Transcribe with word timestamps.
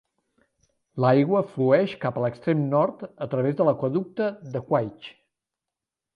L'aigua 1.03 1.41
flueix 1.51 1.93
cap 2.05 2.17
a 2.17 2.23
l'extrem 2.25 2.65
nord 2.73 3.05
a 3.27 3.29
través 3.35 3.61
de 3.61 3.69
l'aqüeducte 3.69 4.33
de 4.57 4.65
Cuaich. 4.73 5.13